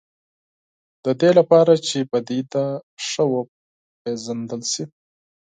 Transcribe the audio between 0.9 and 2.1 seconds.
د دې لپاره چې